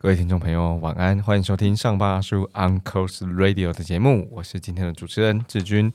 [0.00, 5.92] 各位听众朋友，晚安，欢迎收听上班阿叔 Uncle's Radio 的节目，我是今天的主持人志军，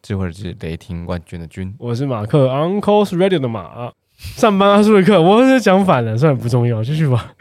[0.00, 1.74] 智慧的智，雷霆万钧的钧。
[1.78, 3.92] 我是马克 Uncle's Radio 的马。
[4.16, 7.34] 上班阿叔的课，我是讲反了，算了，不重要，继续吧。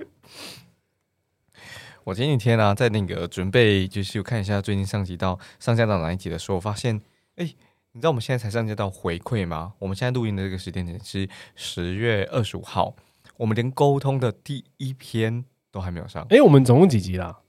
[2.04, 6.99] 我前几天呢，在那个准备，就是看一下最近上集到上架到哪一集的时候，发现，
[7.35, 7.45] 哎，
[7.91, 9.73] 你知道我们现在才上架到回馈吗？
[9.77, 12.95] 我们现在录音的这个时间点是十月二十五号，
[13.38, 16.25] 我们连沟通的第一篇都还没有上。
[16.30, 17.39] 哎，我们总共几集啦？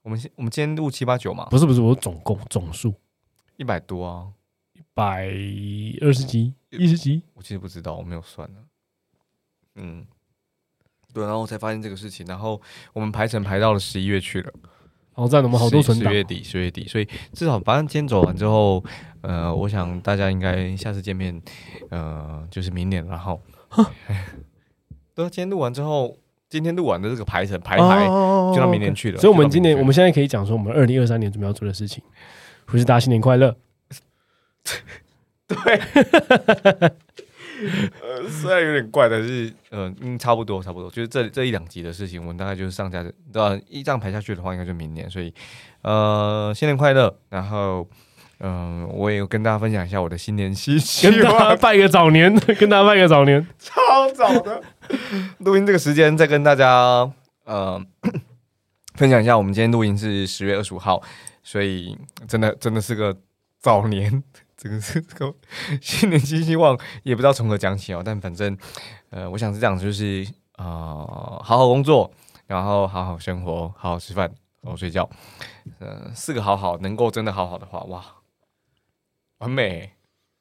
[0.00, 1.46] 我们我们今天录七八九嘛？
[1.50, 2.94] 不是不是，我总共总数
[3.56, 4.32] 一百多啊，
[4.72, 5.26] 一百
[6.00, 8.60] 二十集，一十集，我其实不知道，我没有算呢。
[9.74, 10.06] 嗯。
[11.16, 12.60] 对，然后我才发现这个事情，然后
[12.92, 14.52] 我们排程排到了十一月去了，
[15.14, 18.84] 好在我们好多存十月底，十月底，所以至少反正今天走完之后，
[19.22, 21.40] 呃，我想大家应该下次见面，
[21.88, 23.40] 呃，就是明年，然后，
[25.14, 26.14] 对，今天录完之后，
[26.50, 32.04] 今天录完的这个排程排排就到明年去了，所以我们今年我们现在可以讲说，我们二零二三年准备要做的事情，
[32.66, 33.56] 不是大家新年快乐，
[35.48, 35.56] 对。
[38.02, 43.58] 呃，虽然有点怪，但是呃，嗯，差不多，差不多，就是这这一两集的事情，我们大概就是上架的，对吧？
[43.68, 45.08] 一这样排下去的话，应该就明年。
[45.10, 45.32] 所以，
[45.82, 47.18] 呃，新年快乐！
[47.28, 47.88] 然后，
[48.40, 54.62] 嗯，我也跟大家分享一下我的新年希跟大家拜个早年，跟大家拜个早年，超早的。
[55.38, 57.10] 录音这个时间再跟大家
[57.44, 57.82] 呃
[58.94, 61.02] 分享一下，我们今天录音是十月二十五号，
[61.42, 61.96] 所以
[62.28, 63.16] 真的真的是个
[63.58, 64.22] 早年。
[64.66, 65.32] 这个是个
[65.80, 68.02] 新年新希望，也不知道从何讲起哦。
[68.04, 68.56] 但反正，
[69.10, 72.10] 呃，我想是这样，就是啊，好好工作，
[72.48, 74.28] 然后好好生活，好好吃饭，
[74.64, 75.08] 好好睡觉，
[75.78, 78.04] 呃，四个好好，能够真的好好的话，哇，
[79.38, 79.92] 完美，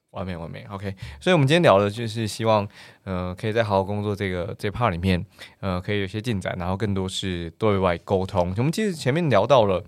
[0.09, 0.65] 完美，完美。
[0.71, 2.67] OK，所以我们今天聊的就是希望，
[3.03, 5.23] 呃，可以在好好工作这个这 part 里面，
[5.59, 8.51] 呃，可以有些进展，然后更多是对外沟通。
[8.57, 9.85] 我们其实前面聊到了。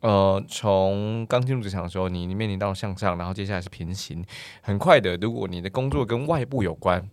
[0.00, 4.24] 呃，从刚进入职场的时候，你你面临到向上，然后接下来是平行，
[4.62, 5.16] 很快的。
[5.16, 7.08] 如果你的工作跟外部有关，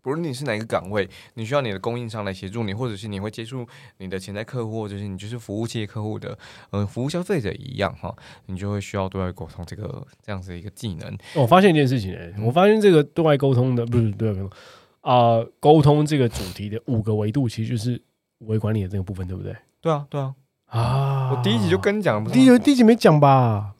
[0.00, 3.66] 不论你是哪一个岗位，你需要你的供应商来协助你，或者是你会接触
[3.98, 6.38] 你的潜在客户，或者是你就是服务这些客户的，
[6.70, 8.14] 呃，服务消费者一样哈，
[8.46, 11.18] 你就会需要对外沟通这个这样子的一个技能。
[11.34, 14.58] 我发现一件事情哎，我发现这个对外沟通的不是对外沟通
[15.00, 18.00] 啊，沟通这个主题的五个维度，其实就是
[18.38, 19.54] 五维管理的这个部分，对不对？
[19.80, 20.34] 对啊，对啊。
[20.66, 21.30] 啊！
[21.32, 23.74] 我第一集就跟你讲，第一第一集没讲吧？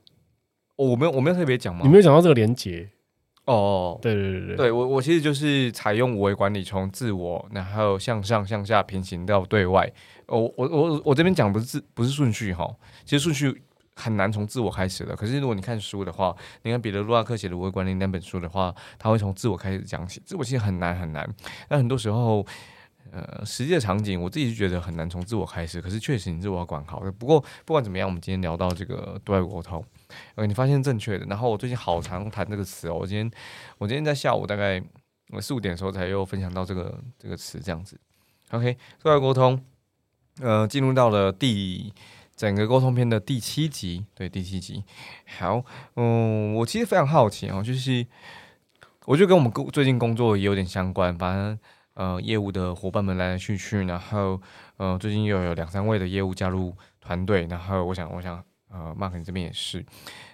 [0.76, 1.80] 我没有，我没有特别讲吗？
[1.82, 2.88] 你没有讲到这个连接
[3.46, 3.98] 哦。
[4.00, 9.90] 对对对对，对我我其实就是采用五维管理，从自我，然后向上、向下平行到对外。
[10.26, 12.68] 我我我我这边讲不是不是顺序哈，
[13.04, 13.62] 其实顺序
[13.94, 15.16] 很难从自我开始的。
[15.16, 20.22] 可是如果你看书的话，你看彼得·洛亚克写的《五维管理》那本书的话，他会从自我开始讲起。
[20.24, 21.28] 自我其实很难很难，
[21.68, 22.46] 那很多时候。
[23.12, 25.80] 呃，实际的场景，我自己是觉得很难从自我开始。
[25.80, 27.00] 可是确实，你自我要管好。
[27.18, 29.84] 不过不管怎么样，我们今天聊到这个对外沟通，
[30.34, 31.24] 呃，你发现正确的。
[31.26, 32.94] 然后我最近好常谈这个词哦。
[32.94, 33.30] 我今天
[33.78, 34.82] 我今天在下午大概
[35.30, 37.98] 我四五点的时候才又分享到这个这个词，这样子。
[38.50, 39.64] OK，对外沟通，
[40.40, 41.92] 呃，进入到了第
[42.36, 44.84] 整个沟通篇的第七集，对，第七集。
[45.38, 45.64] 好，
[45.94, 48.06] 嗯，我其实非常好奇哦，就是
[49.06, 51.58] 我觉得跟我们工最近工作也有点相关，反正。
[51.96, 54.38] 呃，业务的伙伴们来来去去，然后
[54.76, 59.82] 呃，最近又有两三位的业务加入团队，然后我想，我想，呃，Mark 你这边也是，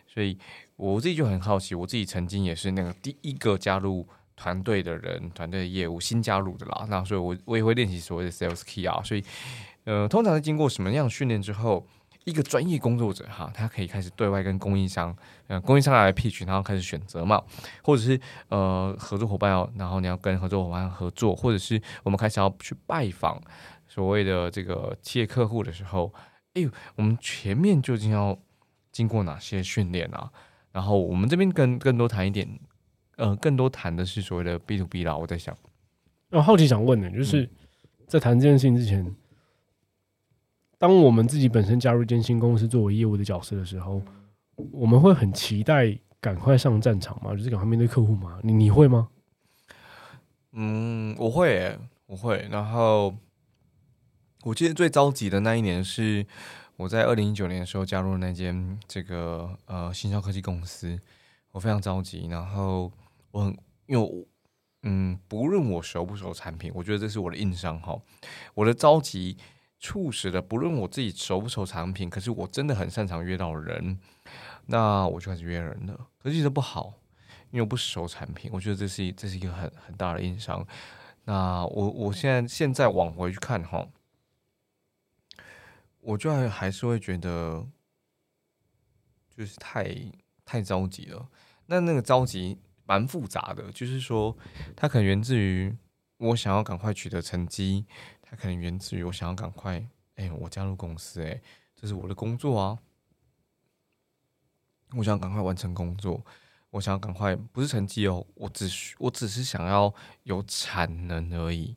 [0.09, 0.37] 所以
[0.75, 9.23] 我自己就很好奇，我自己曾经也是那个第一个加入团队的人，团队的业务新加入的啦，那所以我我也会练习所谓的 Sales Key 啊，所以
[9.85, 11.87] 呃，通常是经过什么样训练之后？
[12.25, 15.15] 一个专业工作者哈，他可以开始对外跟供应商，
[15.49, 17.43] 呃，供应商来 pitch，然后开始选择嘛，
[17.83, 23.41] 或者是呃合作伙伴要，然后你要跟合作伙伴合作，或者是我们开始要去拜访
[23.89, 26.13] 所谓的这个企业客户的时候，
[26.55, 26.63] 哎，
[26.95, 28.39] 我们前面究竟要
[28.93, 30.31] 经过哪些训练啊？
[30.71, 32.49] 然后我们这边更更多谈一点，
[33.17, 35.17] 呃，更多谈的是所谓的 B to B 啦。
[35.17, 35.57] 我在想，
[36.31, 37.51] 我好奇想问的，就是
[38.07, 39.15] 在谈这件事情之前。
[40.83, 44.03] 当我们自己本身加入一间新公司作为业务的角色的时候，
[44.73, 47.31] 我们会很期待赶快上战场吗？
[47.37, 48.41] 就是赶快面对客户吗？
[48.43, 49.09] 你你会吗？
[50.51, 52.49] 嗯，我会，我会。
[52.51, 53.15] 然后
[54.43, 56.27] 我记得最着急的那一年是
[56.77, 60.99] 我在二零一九年的时候加入那间这个呃新销科技公司，
[61.53, 62.27] 我非常着急。
[62.27, 62.91] 然后
[63.31, 63.57] 我很
[63.87, 64.27] 因为我
[64.83, 67.97] 嗯，不论我熟不熟产品，我觉得这是我的硬伤哈。
[68.55, 69.37] 我的着急。
[69.83, 73.99] 促使的，不论我自己熟不熟产品，可是我真的很擅长约到人，
[74.67, 76.07] 那我就开始约人了。
[76.23, 76.95] 可是其实不好，
[77.51, 80.65] 因为我不熟产品，我觉得这是这是一个很很大的硬伤。
[81.25, 83.89] 那我我现在现在往回去看哈，
[86.01, 87.67] 我就还还是会觉得
[89.37, 89.93] 就是太
[90.45, 91.29] 太着急了。
[91.67, 92.57] 那那个着急
[92.87, 94.37] 蛮复杂的，就是说
[94.77, 95.77] 它可能源自于
[96.19, 97.85] 我想要赶快取得成绩，
[98.33, 101.39] 它可能源自于我想要赶快哎，我加入公司哎，
[101.77, 102.79] 这是我的工作啊，
[104.97, 106.25] 我想赶快完成工作。
[106.71, 109.93] 我想要赶快，不是成绩哦，我只需我只是想要
[110.23, 111.77] 有产能而已。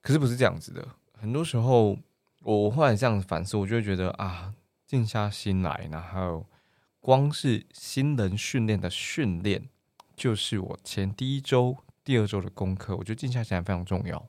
[0.00, 1.98] 可是不是这样子的，很多时候
[2.42, 4.54] 我我后来这样子反思，我就会觉得啊，
[4.86, 6.46] 静下心来，然后
[7.00, 9.68] 光是新人训练的训练，
[10.14, 14.24] 就是我前第一周、第二周的功课，我觉得静下心来非常重要。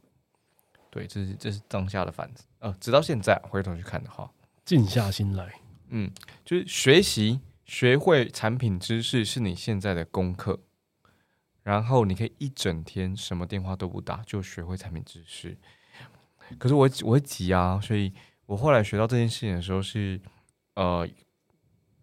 [0.89, 4.31] 对，这是这是当下的反思，呃，直到现在回头去看的话，
[4.65, 5.53] 静下心来，
[5.89, 6.11] 嗯，
[6.43, 7.39] 就是学习。
[7.65, 10.59] 学会产品知识是你现在的功课，
[11.61, 15.55] 然后你可以一整天什么电话都不打就学会产品知识。
[16.57, 18.11] 可是我我会急啊，所以
[18.47, 20.19] 我后来学到这件事情的时候是，
[20.73, 21.07] 呃，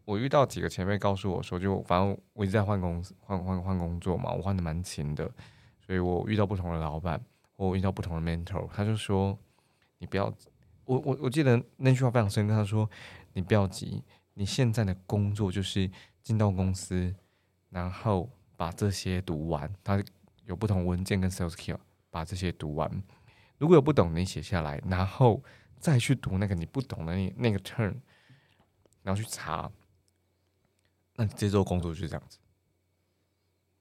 [0.05, 5.29] 我遇到几个前辈告诉我说，就反正我一直在换公司换换换工作嘛，我换的蛮勤的，
[5.85, 7.21] 所以我遇到不同的老板，
[7.57, 9.39] 我遇到不同的 mentor，他就说
[9.99, 10.27] 你不要，
[10.85, 12.89] 我我我记得那句话非常深刻，他说
[13.33, 14.05] 你不要急。
[14.35, 15.91] 你现在的工作就是
[16.23, 17.15] 进到公司，
[17.71, 19.75] 然后把这些读完。
[19.83, 20.05] 他
[20.45, 21.79] 有不同文件跟 sales skill，
[22.11, 23.03] 把这些读完。
[23.57, 25.43] 如果有不懂，你写下来，然后
[25.79, 27.95] 再去读那个你不懂的那那个 turn，
[29.03, 29.73] 然后去查。
[31.15, 32.39] 那这周工作就是这样子，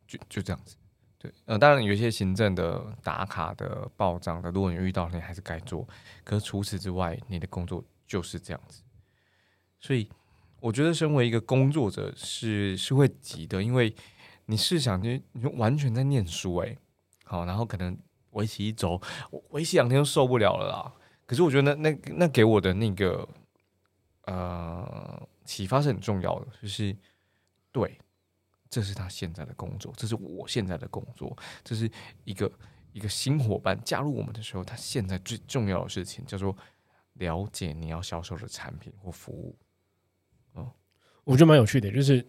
[0.08, 0.78] 就就这样子。
[1.26, 5.88] 对，呃，当然有些行政的打卡的报账的，如果你遇到，你还是该做。
[6.24, 8.82] 可是除此之外，你的工作就是这样子，
[9.80, 10.10] 所以。
[10.62, 13.94] 我觉得身为一个工作者是是会急的，因为
[14.46, 16.76] 你试想，你你完全在念书诶，
[17.24, 17.96] 好，然后可能
[18.32, 19.00] 为期一周，
[19.50, 20.92] 为期两天就受不了了啦。
[21.28, 23.28] 可是我觉得那那那给我的那个
[24.24, 26.96] 呃启发是很重要的，就是
[27.72, 28.00] 对，
[28.76, 31.34] 这是他现在的工作，这是我现在的工作，
[31.64, 31.90] 这是
[32.26, 32.52] 一个
[32.92, 36.54] 一个新伙伴加入我们的时候，他现在最重要的事情叫做
[37.14, 39.56] 了解你要销售的产品或服务。
[40.58, 40.70] 嗯
[41.24, 42.28] 我觉得蛮有趣的，就是，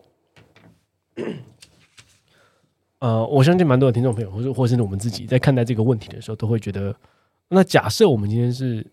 [3.00, 6.96] 呃，我相信蛮多的听众朋友，或者或者是我们自己在看待这个问题的时候，都会觉得，
[7.48, 8.88] 那假设我们今天是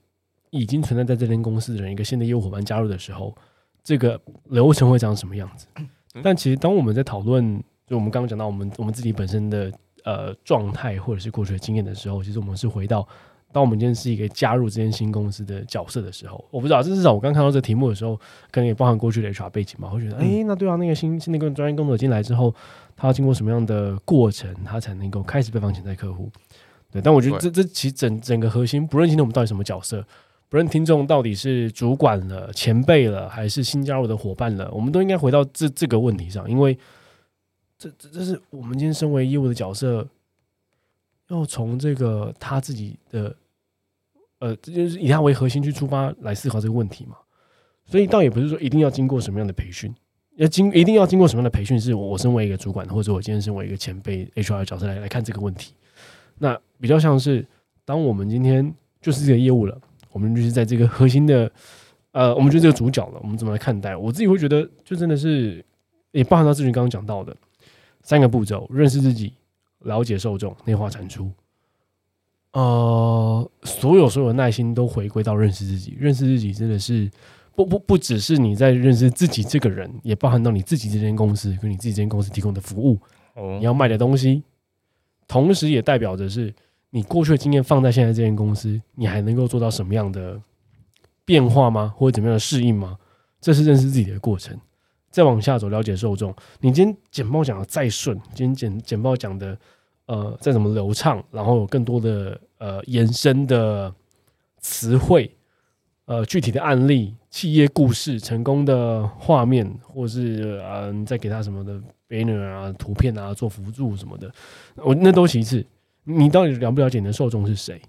[0.49, 3.37] 已经存在在这间公司的人，一个新的业务伙伴加入的时候，
[3.83, 5.67] 这个流程会长什么样子？
[6.21, 9.71] 但其实，当我们在讨论，就我们刚刚讲到我们我们自己本身的
[10.03, 13.07] 呃状态，或者是过去的经验的时候，其实我们是回到。
[13.51, 18.15] 当我们今天是一个加入这间新公司的角色的时候，我不知道，这至少我刚看到这题目的时候，
[18.49, 22.51] 可能也包含过去的 HR 背景嘛，会觉得，哎，那对啊，那个新新那个专业工作者进来之后，
[22.95, 26.31] 他要经过什么样的过程，他才能够开始拜访潜在客户？
[26.91, 30.03] 对，但我觉得这这其实整整个核心，不论今天我们到底什么角色，
[30.53, 36.77] 不论听众到底是主管了、前辈了，还是新加入的伙伴了，我们都应该回到这这个问题上，因为
[37.75, 40.07] 这这这是我们今天身为业务的角色，
[41.29, 43.35] 要从这个他自己的。
[44.37, 47.15] 呃，这就是以他为核心去出发来思考这个问题嘛，
[47.85, 49.91] 所以倒也不是说一定要经过什么样的培训，
[50.35, 55.73] 要经一定要经过什么样的培训，是我身为一个主管，或者我今天身为一个前辈 HR 角色来来看这个问题。
[56.37, 57.43] 那比较像是，
[57.83, 59.81] 当我们今天就是这个业务了，
[60.13, 61.51] 我们就是在这个核心的，
[62.11, 63.97] 呃，我们就是这个主角了，我们怎么来看待？
[63.97, 65.65] 我自己会觉得，就真的是
[66.11, 67.35] 也包含到志群刚刚讲到的
[68.01, 69.33] 三个步骤：认识自己、
[69.79, 71.29] 了解受众、内化产出。
[72.53, 77.09] 呃，所有所有的耐心都回归到认识自己，认识自己真的是
[77.55, 82.99] 不不不只是你在认识自己这个人，也包含到你自己这间公司跟你自己这间公司提供的服务，
[83.57, 84.43] 你要卖的东西，
[85.27, 86.53] 同时也代表着是
[86.93, 90.39] 你过去的经验放在现在这间公司，你还能够做到什么样的
[91.25, 91.91] 变化吗？
[91.97, 92.95] 或者怎么样的适应吗？
[93.41, 94.55] 这是认识自己的过程。
[95.09, 96.31] 再往下走，了解受众。
[96.59, 99.57] 你今天简报讲的再顺，今天简简报讲的。
[100.05, 103.91] 呃，再怎么流畅，然后有更多的呃延伸的
[104.59, 105.33] 词汇，
[106.03, 114.29] 呃具体的案例、企业故事、成功的画面，或是呃再给他什么的 banner 啊、图片啊做辅助什么的，
[114.75, 115.65] 我那都其次。
[116.03, 117.81] 你到底了不了解你的受众是谁？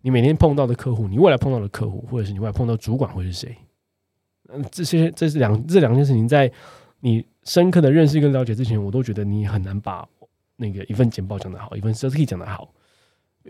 [0.00, 3.56] 你每天碰到的客户，你未来碰到的客户，或者是你未来碰到主管会是谁？
[4.48, 6.50] 嗯，这些这是两这两件事情，在
[7.00, 10.08] 你深刻的认识跟了解之前，我都觉得你很难把。
[10.56, 12.72] 那个一份简报讲得好，一份 CT 讲得好，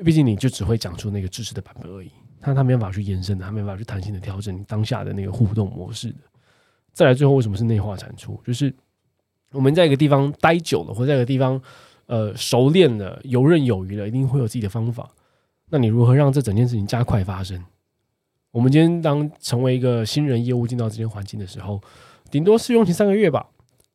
[0.02, 2.10] 毕竟你就只会讲出那个知识的版本而已，
[2.40, 6.20] 他他没办法去延伸的，他没办法去弹性的调整你当下的那个互动模式的。
[6.94, 8.40] 再来最后为什么是内化产出？
[8.46, 8.72] 就是
[9.50, 11.60] 我们在一个地方待久了，或在一个地方
[12.12, 15.08] 呃熟练了、游刃有余了，一定会有自己的方法。
[15.70, 17.64] 那你如何让这整件事情加快发生？
[18.50, 21.80] 我们今天当成为一个新人业务进到这间环境的时候，
[22.30, 23.46] 顶多试用期三个月吧。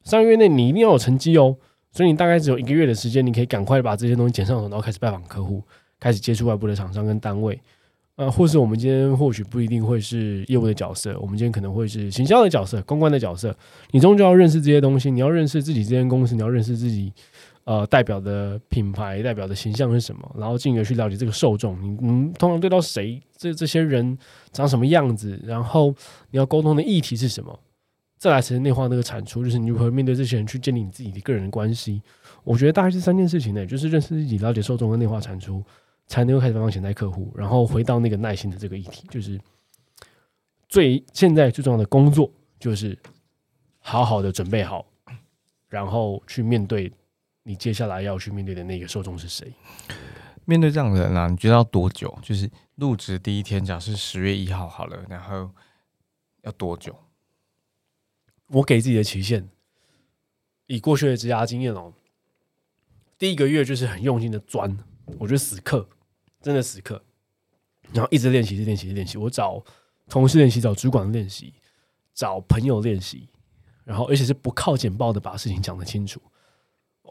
[0.03, 1.55] 三个月内你一定要有成绩哦，
[1.91, 5.61] 所以你大概只有一个月的时间，你可以赶快把这些东西捡上手，然后开始拜访客户，
[5.99, 7.59] 开始接触外部的厂商跟单位。
[8.15, 13.55] 呃，或是我们今天或许不一定会是业务的角色，我们今天可能会是行销的角色、公关的角色。
[13.91, 17.13] 你终究要认识这些东西，你要认识自己这间公司，你要认识自己
[17.67, 21.77] 呃代表的品牌、代表的形象是什么，然后进而去了解这个受众。
[21.83, 23.21] 你你通常对到谁？
[23.35, 24.17] 这这些人
[24.53, 25.37] 长什么样子？
[25.43, 25.93] 然后
[26.31, 27.59] 你要沟通的议题是什么？
[28.17, 32.01] 再来才是内化那个产出，就是你如何面对这些人去建立你自己的个人关系。
[32.43, 35.63] 我觉得大概是三件事情呢，就是认识自己、了解受众和内化产出。
[36.09, 39.37] 才能够开始帮忙潜在客户，然后回到那个耐心的这个议题，就是
[40.69, 42.31] 最现在最重要的工作
[42.61, 42.97] 就是
[43.79, 44.85] 好好的准备好，
[45.67, 46.89] 然后去面对
[47.47, 49.53] 你接下来要去面对的那个受众是谁。
[50.43, 52.13] 面对这样的人啊，你觉得要多久？
[52.21, 55.49] 就是入职第一天，假设十月一号好了，然后
[56.41, 56.93] 要多久？
[58.47, 59.47] 我给自己的期限，
[60.65, 61.93] 以过去的职涯经验哦，
[63.17, 64.77] 第一个月就是很用心的钻，
[65.17, 65.87] 我觉得死磕。
[66.41, 67.01] 真的死磕，
[67.93, 69.17] 然后一直练习，一直练习，一直练习。
[69.17, 69.63] 我找
[70.09, 71.53] 同事练习，找主管练习，
[72.13, 73.29] 找朋友练习，
[73.85, 76.21] 然后而且是不靠简报的，把事情讲得清楚。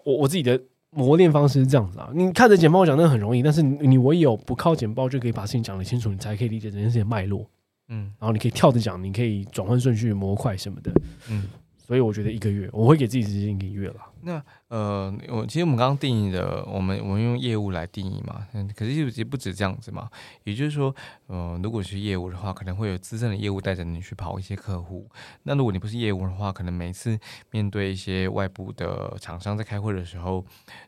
[0.07, 0.61] 我我自己的
[0.91, 7.45] 磨练方式是这样子啊，你看着简报讲那很容易，但是你唯有不靠简报就可以把事情讲得清楚，你才可以理解这件事情脉络。
[7.89, 10.93] 嗯，然后你可以跳着讲，你可以转换顺序、模块什么的。
[11.29, 11.49] 嗯。
[11.87, 14.13] 所以我觉得一个月，我会给自己时间一个月了。
[14.23, 18.45] 那呃，我其实我们刚刚定义的，我们我们用业务来定义嘛。
[18.55, 20.11] 嗯，可是其实不止这样子嘛。
[20.43, 20.93] 也就是说，
[21.29, 25.09] 呃，如果是业务的话，可能会有资深的业务带着你去跑一些客户。
[25.45, 27.17] 那如果你不是业务的话，可能每次
[27.53, 30.45] 面对一些外部的厂商在开会的时候，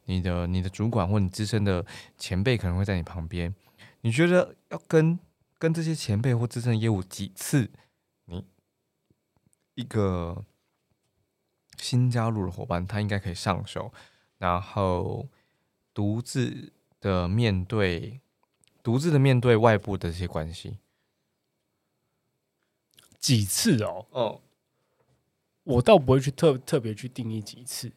[0.07, 1.87] 你的你的主管或你资深的
[2.17, 3.55] 前辈可能会在你旁边。
[4.01, 5.17] 你觉得要跟
[5.61, 7.71] 跟这些前辈或资深的业务几次，
[8.25, 8.45] 你
[9.77, 10.45] 一个。
[11.81, 13.93] 新加入的伙伴，他应该可以上手，
[14.39, 15.29] 然后
[15.95, 18.21] 独自的面对，
[18.83, 20.79] 独自的面对外部的这些关系，
[23.19, 24.07] 几次哦？
[24.11, 24.41] 哦，
[25.65, 27.93] 我倒不会去特特别去定义几次。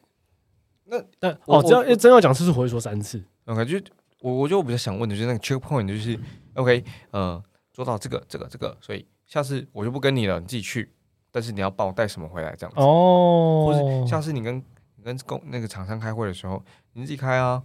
[0.86, 3.24] 那但哦，真要真要讲次数，我会说三次。
[3.46, 3.80] OK，就
[4.20, 6.20] 我我觉得我比较想问的就是那个 check point，就是
[6.56, 10.92] OK，呃，做到这个这个这个，所以下次我就不跟你了，你自己去。
[11.32, 14.58] 但是你要帮我带什么回来这样子哦，或是像是你跟
[14.96, 16.62] 你跟公那个厂商开会的时候，
[16.94, 17.64] 你自己开啊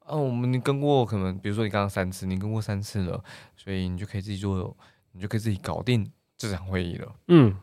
[0.00, 3.22] 啊，我们你跟过可能比如说你刚刚三次，你跟过三次了，
[3.56, 4.76] 所以你就可以自己做，
[5.12, 7.12] 你就可以自己搞定这场会议了。
[7.28, 7.56] 嗯，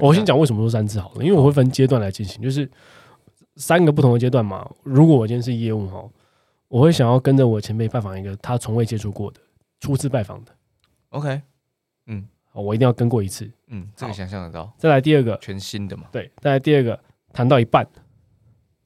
[0.00, 2.70] 我先讲为什么说三次好了，因为我会分阶段来进行，就是
[3.56, 4.68] 三个不同的阶段嘛。
[4.82, 6.04] 如果我今天是业务哈，
[6.68, 9.40] 我会想要跟着我前辈拜访一个他从未接触过的
[9.80, 10.52] 初次拜访的。
[11.10, 11.40] OK，
[12.54, 12.64] 嗯。
[12.64, 14.72] 我一定要跟过一次，嗯，这个想象得到。
[14.76, 16.30] 再来第二个，全新的嘛，对。
[16.40, 16.98] 再来第二个，
[17.32, 17.86] 谈到一半，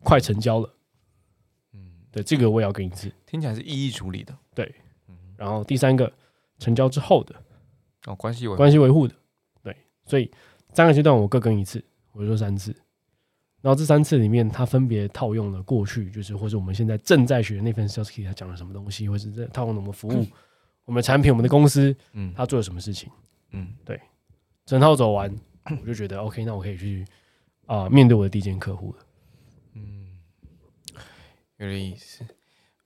[0.03, 0.75] 快成交了，
[1.73, 3.11] 嗯，对，这个我也要跟一次。
[3.27, 4.75] 听起来是一一处理的，对。
[5.37, 6.13] 然后第三个，
[6.59, 7.35] 成交之后的，
[8.07, 9.15] 哦，关系维关系维护的，
[9.63, 9.77] 对。
[10.05, 10.31] 所以
[10.73, 12.75] 三个阶段我各跟一次，我就说三次。
[13.61, 20.27] 然后这三次里面，他分别套用了过去，就是或者我们现在正在学的那份 sales key，他讲了什么东西，或者是套用了我们服务、
[20.85, 23.09] 我们的产品、我们的公司，嗯，他做了什么事情。
[23.53, 24.01] 嗯，对，
[24.67, 25.35] 整套走完，
[25.81, 27.07] 我就觉得 OK，那我可以去
[27.67, 29.05] 啊面对我的第一间客户了。
[29.75, 30.07] 嗯，
[31.59, 32.27] 有点意思。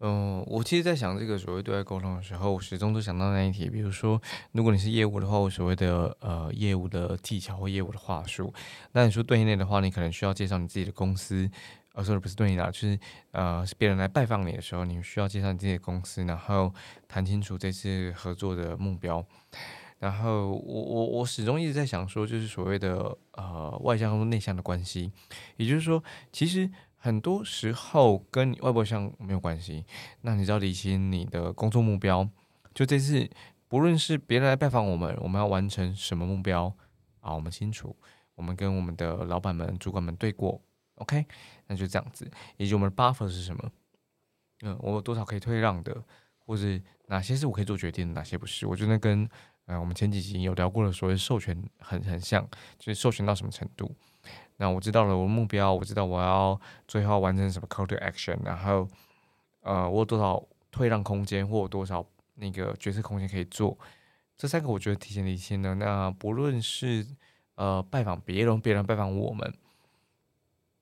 [0.00, 4.20] 嗯，我其实，在想这个所谓对外沟通的时候，我始终都想到那一题，比如说，
[4.52, 8.52] 如果你是业务的话，我所谓的呃业务的技巧或业务的话术。
[8.92, 11.50] 那你说对内的话，你可能需要介绍你自己的公司，
[11.94, 12.98] 呃，说的不是对内啦，就是
[13.30, 16.70] 呃，是别人来拜访你的时候，你需要介绍你自己的公司，然后
[17.08, 19.26] 谈清楚这次合作的目标。
[19.98, 25.10] 然后我我我始终一直在想说，就是所谓的呃外向和内向的关系，
[25.56, 29.84] 也就是说，其实很多时候跟你外部向没有关系。
[30.20, 32.28] 那你知道理清你的工作目标，
[32.74, 33.28] 就这次
[33.68, 36.72] 不论是别人来拜访我们，我们要完成什么目标
[37.20, 37.34] 啊？
[37.34, 37.96] 我们清楚，
[38.34, 40.60] 我们跟我们的老板们、主管们对过
[40.96, 41.24] ，OK？
[41.68, 42.30] 那就这样子。
[42.58, 43.70] 以及我们的 buffer 是什么？
[44.60, 46.04] 嗯，我有多少可以退让的，
[46.38, 46.62] 或者
[47.06, 48.66] 哪些是我可以做决定，哪些不是？
[48.66, 49.28] 我觉得跟
[49.66, 53.94] 呃，我们前几集有聊过了，所谓授权很很像，就是授权到什么程度。
[54.56, 56.58] 那我知道了我的目标，我知道我要
[56.88, 58.88] 最后完成什么 call to action，然后
[59.60, 62.06] 呃，我有多少退让空间，或有多少
[62.36, 63.76] 那个决策空间可以做。
[64.36, 65.74] 这三个我觉得提前理清了。
[65.74, 67.06] 那不论是
[67.56, 69.52] 呃拜访别人，别人拜访我们。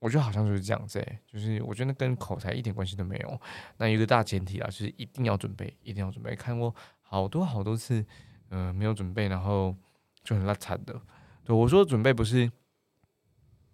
[0.01, 3.41] 我觉得好像就是这样子，就是我觉得跟口才一点关系都没有。
[3.79, 6.37] 那一个大前提啊，就是一定要准备，一定要准备。
[6.37, 8.05] 看过好多好多次，
[8.51, 9.75] 嗯，没有准备，然后
[10.23, 11.01] 就很拉惨的。
[11.45, 12.51] 对我说准备不是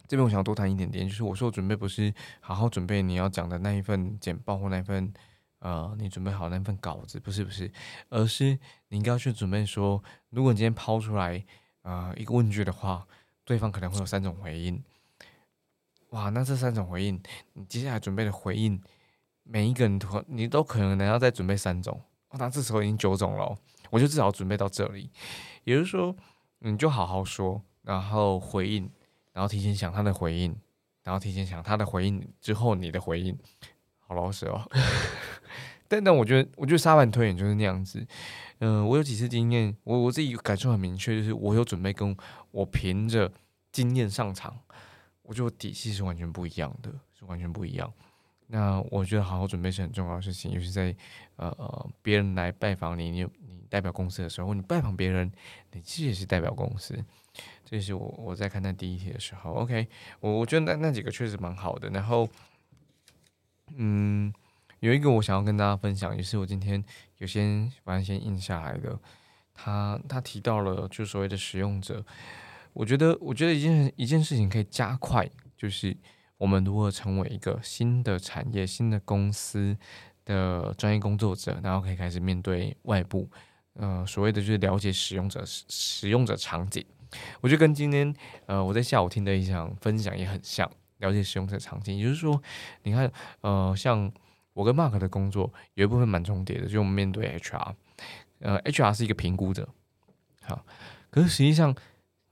[0.09, 5.13] 这边，我想要多谈一点点，就是我说准备不是好好准备你要讲的那一份简报或那一份
[5.61, 7.71] 呃你准备好那份稿子，不是不是，
[8.09, 8.59] 而是
[8.89, 11.45] 你应该要去准备说，如果你今天抛出来
[11.83, 13.07] 啊一个问句的话，
[13.45, 14.83] 对方可能会有三种回应。
[16.11, 17.23] 哇，那这三种回应，
[17.53, 18.83] 你接下来准备的回应，
[19.45, 23.57] 每一个人都你都可能要再准备三种，那这时候已经九种了，
[23.91, 25.11] 我就至少准备到这里。
[25.65, 26.17] 也就是说，
[26.61, 28.91] 你就好好说，然后回应，
[29.33, 30.57] 然后提前想他的回应，
[31.03, 33.37] 然后提前想他的回应之后你的回应，
[33.99, 34.67] 好老实哦。
[35.87, 38.07] 但但我觉得，我觉得沙盘推演就是那样子。
[38.61, 42.17] 嗯，我有几次经验，我我自己感受很明确，就是我有准备，跟
[42.53, 43.33] 我凭着
[43.73, 44.57] 经验上场。
[45.23, 47.93] 我觉得底气是完全不一样的，是完全不一样。
[48.49, 50.95] 那我觉得好好准备是很重要的事情，尤其在
[51.37, 53.25] 呃呃别人来拜访，你你
[53.71, 55.33] 代表公司的时候，你拜访别人，
[55.73, 57.03] 你其实也是代表公司。
[57.65, 59.87] 这是我我在看那第一题的时候，OK，
[60.19, 61.89] 我我觉得那那几个确实蛮好的。
[61.91, 62.29] 然后，
[63.77, 64.35] 嗯，
[64.81, 66.85] 有一个我想要跟大家分享，也是我今天
[67.19, 68.99] 有先反正先印下来的，
[69.55, 72.05] 他他提到了就所谓的使用者。
[72.73, 75.97] 我觉得，我觉得一件一件事情可以加快，就是
[76.39, 79.77] 我们如何成为一个新的产业、新的公司
[80.25, 83.29] 的专业工作者，然后可以开始面对外部，
[83.81, 86.85] 呃，所谓的就是了解使用者使用者场景。
[87.41, 88.15] 我觉得跟今天
[88.47, 91.97] 呃我在下午听的一场分享也很像，了解使用者场景。
[91.97, 92.41] 也就是说，
[92.83, 93.11] 你看，
[93.41, 94.13] 呃，像
[94.53, 97.75] 我跟 Mark 的工作有一部分蛮重叠的，就我们面对 HR，
[98.41, 99.69] 呃，HR 是一个评估者，
[100.43, 100.65] 好，
[101.11, 101.75] 可是实际上。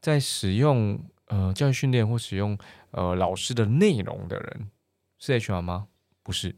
[0.01, 2.57] 在使用呃教育训练或使用
[2.93, 4.71] 呃老师的内容的人
[5.19, 5.89] 是 HR 吗？
[6.23, 6.55] 不是，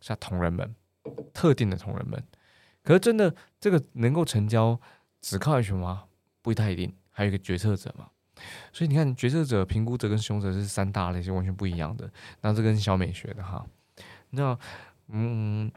[0.00, 0.74] 是同仁们，
[1.32, 2.20] 特定的同仁们。
[2.86, 4.80] 可是真的这个能够成交，
[5.20, 6.04] 只靠 H 吗？
[6.40, 8.06] 不太一定，还有一个决策者嘛。
[8.72, 12.10] 所以你看，决策者、评估者跟使用者是三大类，是完全不一样的。
[12.40, 13.66] 那这跟小美学的哈，
[14.30, 14.58] 那
[15.08, 15.70] 嗯。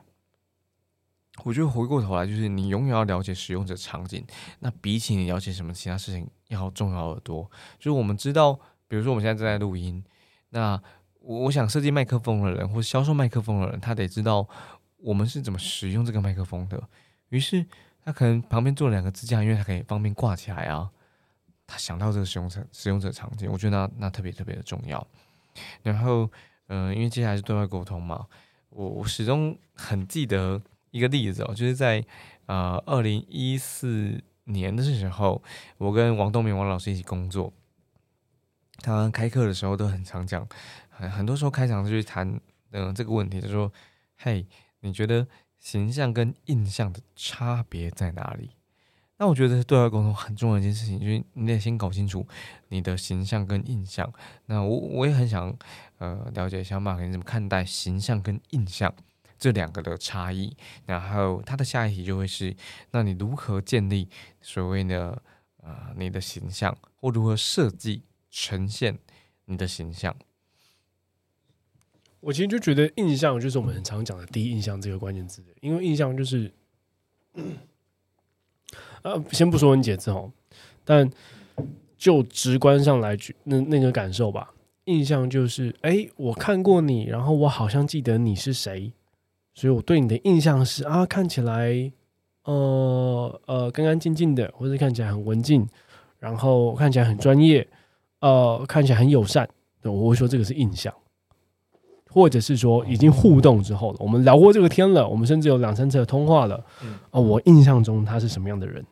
[1.46, 4.22] 我觉得回过头来，就是你永远要了解使用者场景。
[4.60, 7.50] 那比起你了解什么其他事情要重要的多。
[7.78, 10.04] 就是我们知道，比如说我们现在正在录音，
[10.50, 10.78] 那
[11.22, 14.46] 我我想设计麦克风的人或销售麦克风的人，他得知道
[15.00, 16.82] 我们是怎么使用这个麦克风的。
[17.30, 17.66] 于是
[18.04, 20.90] 他可能旁边做了两个支架，因为他可以方便挂起来啊。
[21.68, 25.06] 他想到这个使用场使用者场景，我觉得那那特别特别的重要。
[25.84, 26.30] 然后，
[26.68, 28.26] 嗯，因为接下来是对外沟通嘛，
[28.70, 30.62] 我我始终很记得。
[30.92, 32.04] 一个例子哦，就是在
[32.48, 35.40] 呃二零一四年的时候，
[35.78, 37.54] 我跟王东明王老师一起工作，
[38.80, 40.48] 他开课的时候都很常讲，
[40.90, 43.72] 很很多时候开场就去谈嗯这个问题，就说
[44.18, 44.48] ：“嘿，
[44.82, 48.52] 你觉得形象跟印象的差别在哪里？”
[49.18, 52.26] 那我觉得对外沟通很重要一件事情，就是你得先搞清楚
[52.70, 54.12] 你的形象跟印象。
[54.46, 55.54] 那我我也很想
[55.98, 58.94] 呃了解一下马克你怎么看待形象跟印象。
[59.38, 60.54] 这两个的差异，
[60.86, 62.54] 然后他的下一题就会是：
[62.92, 64.10] 那你如何建立
[64.42, 65.24] 所谓的
[65.64, 69.00] 呃你的形象，或如何设计呈现
[69.46, 70.14] 你的形象？
[72.22, 76.52] 我其实就觉得印象就是我们很常讲的第一印象这个关键字，因为印象就是
[79.04, 80.32] 呃，先不说你解字哦，
[80.84, 81.10] 但
[81.98, 84.54] 就直观上来举那那个感受吧，
[84.86, 88.92] 印象就是哎，我看过你，然后我好像记得你是谁。
[89.56, 91.92] 所以我对你的印象是啊，看起来，
[92.44, 95.68] 呃呃，干干净净的，或者看起来很文静，
[96.18, 97.68] 然后看起来很专业，
[98.22, 99.50] 呃，看起来很友善。
[99.84, 100.94] 我会说这个是印象，
[102.10, 106.64] 或者是说已经互动之后了，我们聊过这个天了，我们甚至有两三次的通话了。
[107.12, 108.84] 哦，我印象中他是什么样的人？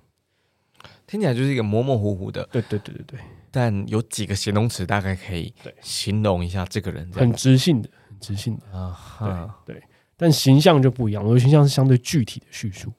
[1.07, 2.47] 听起来就是一个模模糊糊的。
[2.51, 3.19] 对对对对对。
[3.49, 9.57] 但有几个形容词大概可以形容一下这个人，很知性的，很知性的啊。
[9.65, 9.83] 对对。
[10.15, 12.91] 但形象就不一样，我的形象是相对具体的叙述。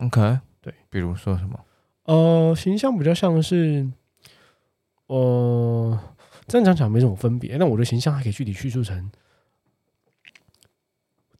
[0.00, 1.58] OK，对，比如说什么？
[2.04, 3.88] 呃，形象比较像是，
[5.06, 5.98] 呃，
[6.46, 7.56] 正常讲没什么分别。
[7.56, 9.10] 那我的形象还可以具体叙述成：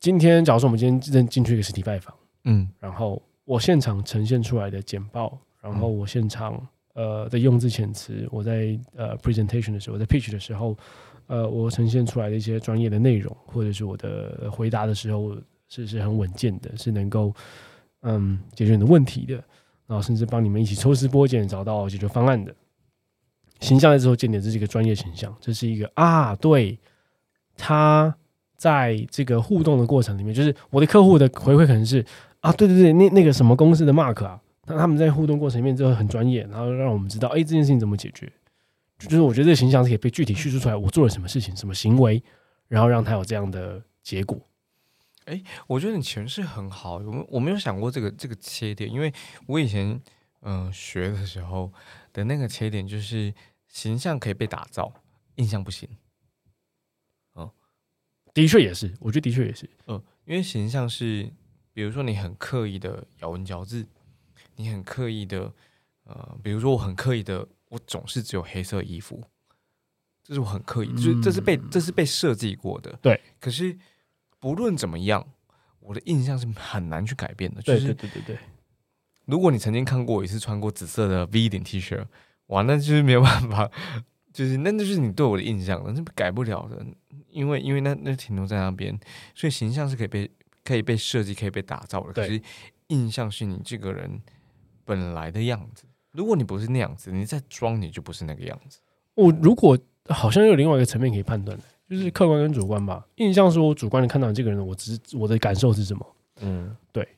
[0.07, 2.15] 今天，假如说我们今天进进去一个实体拜访，
[2.45, 6.65] 嗯，然后我现场呈现出来的简报，然后我现场
[6.95, 10.77] 呃的用字遣词，我在呃 presentation 的时候，在 pitch 的时候。
[11.27, 17.35] 呃，我呈现出来的一些专业的内容，或者是我的回答的时候，是是很稳健的，是能够
[18.03, 19.35] 嗯解决你的问题的，
[19.89, 22.55] 然后甚至帮你们一起抽丝剥茧找到解决方案的。
[23.59, 26.79] 形象在之后建立，这是一个专业形象，这是一个啊，对，
[27.57, 28.17] 他
[28.57, 32.05] 在这个互动的过程里面，就是我的客户的回馈可能是
[32.41, 38.33] 啊，对对对，那那个什么公司的 Mark 啊，那他们在互动过程里面就很专业，然后让我们知道，哎，这件事情怎么解决，
[38.99, 42.23] 就是我觉得这个形象是可以被具体叙述出来，我做了什么事情，什么行为，
[42.69, 44.39] 然后让他有这样的结果。
[45.27, 49.13] 哎我觉得你诠释很好，我我没有想过这个这个切点，因为
[49.47, 50.01] 我以前
[50.43, 51.73] 嗯、学的时候
[52.13, 53.35] 的那个切点就是
[53.67, 54.93] 形象可以被打造，
[55.35, 55.89] 印象不行。
[58.37, 61.27] 的确也是，我觉得的确也是，嗯，因为形象是，
[61.73, 63.87] 比如说你很刻意的咬文嚼字，
[64.57, 65.51] 你很刻意的，
[66.05, 69.25] 呃，比如说我很刻意的，我总是只有黑色衣服，
[70.23, 72.95] 这是我很刻意，就是这是被这是被设计过的。
[73.01, 73.75] 对，可是
[74.39, 75.27] 不论怎么样，
[75.81, 77.63] 我的印象是很难去改变的。
[77.63, 78.39] 就对是对对对对，
[79.25, 82.05] 如果你曾经看过我一次穿过紫色的 V 领 T 恤，
[82.49, 83.71] 哇，那就是没有办法，
[84.37, 86.85] 就是那就是你对我的印象了，那改不了的，
[87.31, 88.95] 因为因为那那停留在那边，
[89.35, 90.31] 所以形象是可以被
[90.63, 92.43] 可以被设计、可以被打造的，可对是
[92.89, 94.21] 印象是你这个人
[94.85, 95.85] 本来的样子。
[96.13, 98.81] 如果你不是那样子，你再装，你就不是那个样子。
[99.15, 99.79] 我如果
[100.11, 103.07] 好像有另外一个层面可以判断的，就是客观跟主观吧。
[103.15, 106.17] 印象是我主观的看到你这个人，我只是我的感受是什么。
[106.43, 107.09] 嗯，对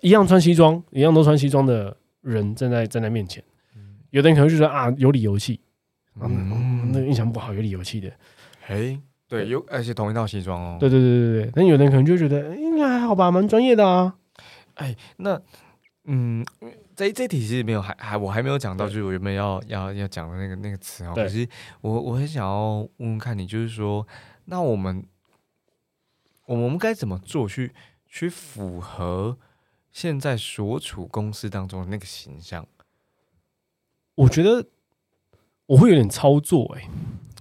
[0.00, 3.44] 一样穿西装，一样都穿西装的人站在站在面前，
[4.08, 5.60] 有的人可能就说啊有理有气，
[6.20, 8.12] 嗯，嗯那个印象不好，有理有气的。
[8.66, 10.76] 嘿，对，有而且同一套西装哦。
[10.78, 14.16] 对对对对对，但有的人可能就觉得哎应该还好吧，蛮专业的啊。
[14.74, 15.40] 哎，那
[16.04, 16.44] 嗯，
[16.94, 21.12] 这这题其实没有还还我还没有讲到，就是我原本要要要讲的那个那个词哦。
[21.14, 21.48] 可是
[21.80, 24.06] 我我很想要问问看你，就是说，
[24.44, 25.04] 那我们
[26.46, 27.72] 我们该怎么做去
[28.06, 29.38] 去符合
[29.90, 32.66] 现在所处公司当中的那个形象？
[34.16, 34.66] 我觉得
[35.66, 36.88] 我会有点操作、哎，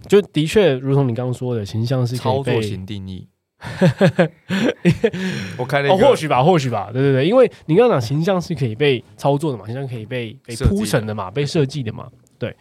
[0.07, 3.27] 就的确如同你刚刚说的，形象是操作型定义。
[5.57, 12.53] 我开了或许吧，或许吧，对对对，因为你刚刚讲形象是可以被操作的嘛，形象可以被被铺陈的嘛，被设计的嘛，对。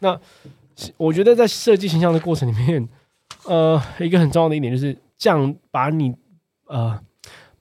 [0.00, 0.18] 那
[0.96, 2.88] 我觉得在设计形象的过程里面，
[3.44, 6.14] 呃，一个很重要的一点就是这样把你
[6.66, 6.98] 呃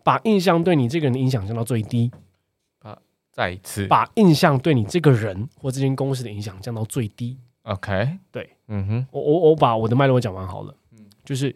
[0.04, 2.12] 把印象对你这个人的影响降到最低，
[3.32, 7.38] 再一次把印象对你这个人或这间公司的影响降到最低。
[7.68, 11.06] ，OK，对，嗯哼，我我我把我的脉络讲完好了，嗯。
[11.24, 11.54] 就是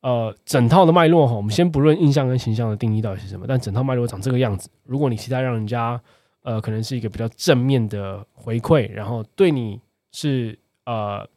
[0.00, 4.68] 呃整套的脉络哈，我们先不论印象跟形象的定义到底是什么，但整套脉络长这个样子。
[4.84, 6.00] 如果你期待让人家
[6.42, 9.80] 呃可能是一个比较正面的回馈，然后对你
[10.12, 11.28] 是呃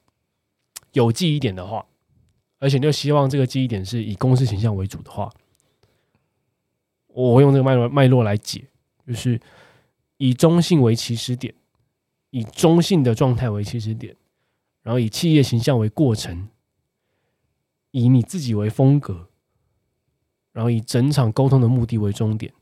[0.94, 1.86] 有记忆点的话，
[2.60, 5.32] 而且你又希望这个记忆点是以公司形象为主的话，
[7.08, 8.64] 我会用这个脉络脉络来解，
[9.06, 9.40] 就是
[10.18, 11.54] 以中性为起始点，
[12.30, 14.16] 以中性的状态为起始点，
[14.82, 16.50] 然后以企业形象为过程，
[17.92, 19.28] 以你自己为风格，
[20.52, 22.54] 然后以整场沟通的目的为终点。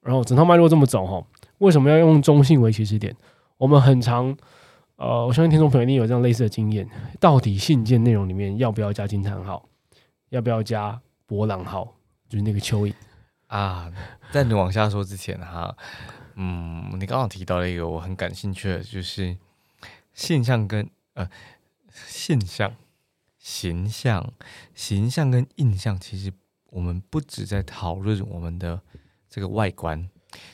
[0.00, 1.26] 然后整套脉络这么走哈，
[1.58, 3.16] 为什么要用中性为起始点？
[3.56, 4.36] 我们很常，
[4.96, 6.86] 呃，我相信听众朋友一定有这样类似的经验。
[7.18, 9.66] 到底信件内容里面要不要加惊叹号？
[10.28, 11.96] 要不要加波浪号？
[12.28, 12.92] 就是那个蚯蚓。
[13.46, 13.90] 啊，
[14.30, 15.74] 在你往下说之前哈，
[16.36, 19.36] 嗯，你刚刚提到了一个我很感兴趣的，就是
[20.12, 21.28] 现象跟呃
[21.92, 22.74] 现象、
[23.38, 24.32] 形象、
[24.74, 26.32] 形象跟印象，其实
[26.66, 28.82] 我们不止在讨论我们的
[29.28, 30.10] 这个外观，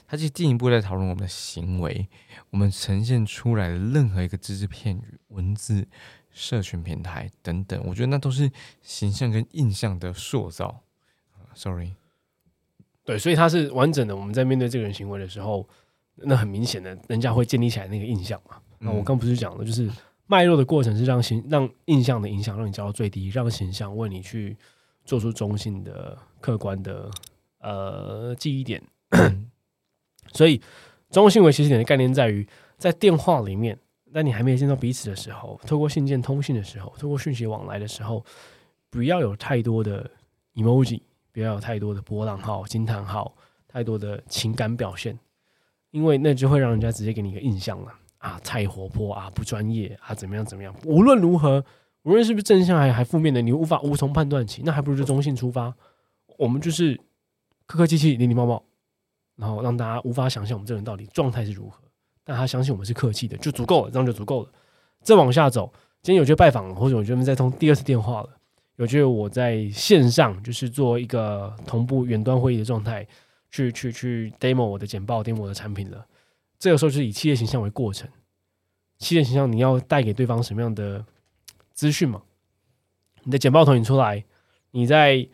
[0.06, 2.08] 它其实进一步在讨论我们的行为，
[2.50, 5.88] 我们呈现出来的任何一个只字片语、文字、
[6.30, 8.50] 社群平台等等，我觉得那都是
[8.82, 10.82] 形象跟印象的塑造。
[11.54, 11.94] Sorry。
[13.10, 14.14] 对，所以它是完整的。
[14.14, 15.68] 我们在面对这个人行为的时候，
[16.14, 18.56] 那很明显的，人家会建立起来那个印象嘛。
[18.78, 19.90] 那我刚不是讲了，就是
[20.28, 24.56] 脉络的过程是让形让印象的影响让你降到最低，让形象为你去
[25.04, 27.10] 做出中性的、客观的
[27.58, 28.80] 呃记忆点。
[30.32, 30.62] 所以
[31.10, 32.46] 中性为起始点的概念在于，
[32.78, 33.76] 在电话里面，
[34.14, 38.24] 在你还没有见到彼此的时候，透过信件通信的时候，透过讯息往来的时候，
[38.88, 40.08] 不要有太多的
[40.54, 41.00] emoji。
[41.32, 43.34] 不要有太多的波浪号、惊叹号，
[43.68, 45.18] 太多的情感表现，
[45.90, 50.74] 因为那就会让人家直接给你一个印象了啊，太活泼啊，不专业啊，怎么样怎么样。
[50.84, 51.64] 无论如何，
[52.02, 55.72] 无论是不是正向还还负面的，你无法无从判断起，那还不如就中性出发。
[56.38, 56.98] 我们就是
[57.66, 58.62] 客客气气、礼礼貌貌，
[59.36, 61.78] 然后让大家无法想象我们这人到底状态是如何，
[62.24, 64.48] 但他相信我们是客气的，就足够了，这样就足够了。
[65.02, 68.28] 再往下走，今天有些拜访，或者我觉得在通第二次电话了。
[68.80, 73.06] 有觉得我在线上就是做一个同步远端会议的状态，
[73.50, 76.06] 去去去 demo 我的简报，demo 我的产品了。
[76.58, 78.08] 这个时候就是以企业形象为过程，
[78.96, 81.04] 企业形象你要带给对方什么样的
[81.74, 82.22] 资讯嘛？
[83.24, 84.24] 你的简报投影出来，
[84.70, 85.28] 你在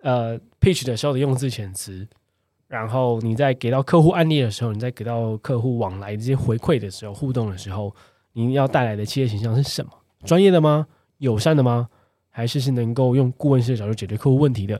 [0.00, 2.08] 呃 pitch 的时候的用字遣词，
[2.66, 7.94] 然后你在给到客户案例的时候，你在给到客户往来这些回馈的时候，互动的时候，
[8.32, 9.92] 你要带来的企业形象是什么？
[10.24, 10.86] 专业的吗？
[11.18, 11.90] 友善的吗？
[12.36, 14.78] 还是是能够用顾问式的角度解决客户问题的？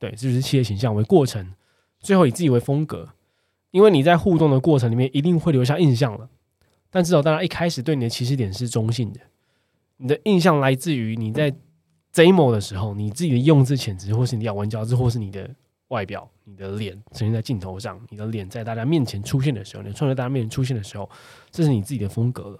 [0.00, 1.54] 对，这就是企业形象为过程，
[2.00, 3.10] 最后以自己为风格。
[3.70, 6.28] 因为你在互动的过程里面一定会留下印象了，
[6.90, 9.20] 但至少大家一开始对你的起始点是中性的，
[9.98, 11.54] 你的印象来自于你在
[12.12, 15.48] demo 的时候，你自己的用字遣词，或是你咬文嚼字，或是你的
[15.86, 21.08] 外表，你的脸呈现在镜头上，你的脸在大家面前出现的时候，你创在大家面前出现的时候，
[21.52, 22.58] 这是你自己的风格了。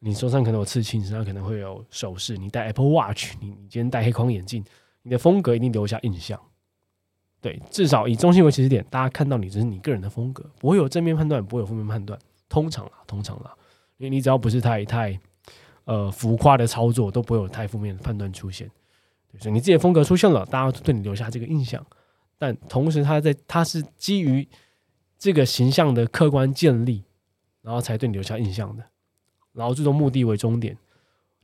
[0.00, 4.64] 你手上可能有刺青，身上可能会有首饰，你戴 Apple Watch，你你今天戴黑框眼镜，
[5.02, 6.40] 你的风格一定留下印象。
[7.40, 12.18] 对，至少以中性为起始点，大家看到你这是你个人的风格，不会有正面判断，不会有负面判断。
[12.48, 13.54] 通常啦，通常啦，
[13.98, 15.18] 因为你只要不是太太
[15.84, 18.70] 呃浮夸的操作，都不会有太负面的判断出现。
[19.38, 21.86] 所以你自己的风格出现了，大家对你留下这个印象。
[22.36, 24.48] 但同时，他在他是基于
[25.18, 27.04] 这个形象的客观建立，
[27.62, 28.84] 然后才对你留下印象的。
[29.52, 30.76] 然后最终目的为终点。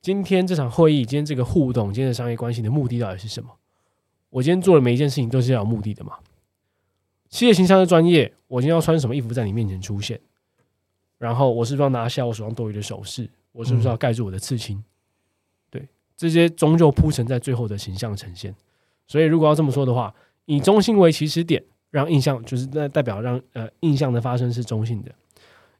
[0.00, 3.50] 今天这场会议，今天这个互动，今天的商业关系的目的到底是什么？
[4.30, 6.18] 我今天做的每一件事情都是要有目的的嘛？
[7.28, 10.20] 企业形象的专业，我今天要穿什么衣服在你面前出现？
[11.18, 13.28] 然后我是不是要拿下我手上多余的首饰？
[13.52, 14.84] 我是不是要盖住我的刺青？
[15.70, 18.54] 对，这些终究铺陈在最后的形象呈现。
[19.08, 20.14] 所以如果要这么说的话，
[20.44, 25.12] 以中性为起始点，让印象就是那代表让呃印象的发生是中性的，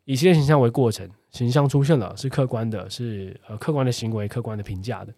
[0.07, 5.13] 以企业形象为过程，形象出现了是客观的，是呃客观的行为、客观的评价的。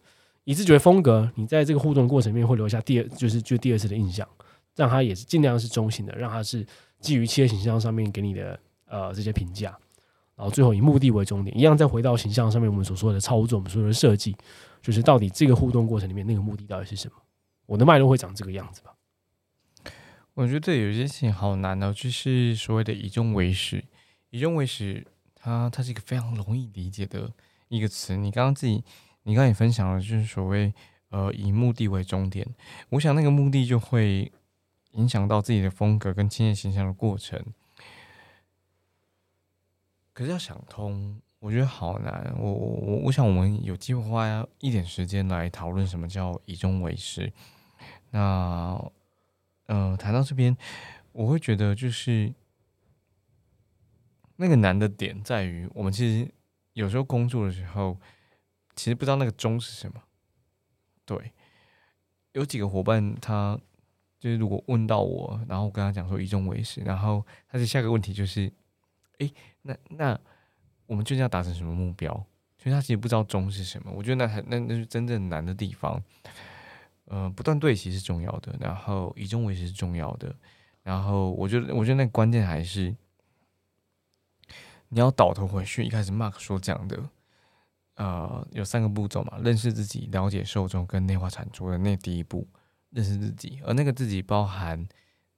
[0.44, 4.26] 以自觉风格，你在这个互动过程里面会留下第二，就是就第二次的印象，
[4.74, 6.66] 让他也是尽量是中性的，让他是
[7.00, 9.76] 基于企业形象上面给你的呃这些评价，
[10.34, 14.34] 然后最后以目的为终点，一样再回到形象上面我们所说的操作，我们所说的设计，
[14.80, 17.14] 就是到底这个互动过程里面那个目的到底是什么？
[17.66, 18.94] 我的脉络会长这个样子吧？
[20.32, 23.84] 我觉得有些事情好难哦，就是所谓的以终为始，
[24.30, 27.32] 以终为始，它它是一个非常容易理解的
[27.68, 28.84] 一个词，你刚刚自己。
[29.24, 30.72] 你刚刚也分享了，就是所谓
[31.10, 32.48] 呃以目的为终点，
[32.88, 34.32] 我想那个目的就会
[34.92, 37.38] 影响到自己的风格跟企业形象的过程。
[40.14, 42.34] 可是要想通，我觉得好难。
[42.38, 47.30] 我我我我想我们有机会花一点时间来讨论什么叫以终为始。
[48.12, 48.82] 那
[49.66, 50.56] 呃谈到这边，
[51.12, 52.32] 我会觉得就是
[54.38, 56.28] 那个难的点在于，我们其实
[56.72, 57.96] 有时候工作的时候。
[58.76, 60.00] 其实不知道那个钟是什么，
[61.04, 61.32] 对，
[62.30, 63.58] 有几个伙伴，他
[64.20, 68.48] 就是如果问到我，然后我跟他讲说以终为始，然后他的下个问题就是，
[69.18, 69.28] 哎，
[69.62, 70.16] 那那
[70.86, 72.14] 我们究竟要达成什么目标？
[72.56, 73.90] 所以他其实不知道钟是什么。
[73.92, 76.00] 我觉得那还那那是真正难的地方。
[77.06, 80.32] 呃，不断对齐是重要的，然后以终为始是重要的，
[80.84, 82.94] 然后我觉得我觉得那关键还是
[84.88, 86.98] 你要倒头回去，一开始 Mark 说讲的。
[87.94, 92.46] 呃，有三个步骤嘛，认识自己、了解受众跟内化产出的那第一步，
[92.90, 94.86] 认识自己，而那个自己包含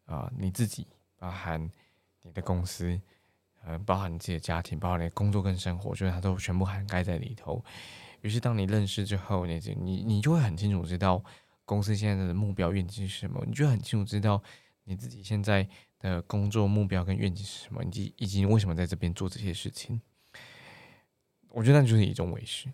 [0.04, 0.86] 啊你自己，
[1.16, 1.70] 包含
[2.20, 3.00] 你的公司，
[3.64, 7.64] 呃，包含你自己的家庭，包含你的工作跟生活，就是它都全部涵盖在里头。
[8.20, 11.24] 于是当你认识之后，你你你就会很清楚知道
[11.64, 14.42] 公司现在的目标愿景是什么，你就很清楚知道
[14.84, 15.66] 你自己现在
[16.00, 20.00] 的工作目标跟愿景是什么，以及以及为什么在这边做这些事情。
[21.50, 22.72] 我觉得那就是以终为始，